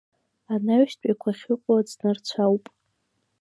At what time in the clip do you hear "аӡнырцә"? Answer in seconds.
1.79-2.35